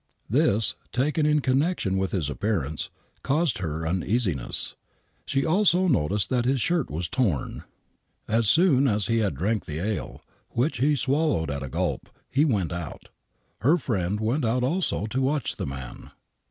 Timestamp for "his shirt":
6.45-6.89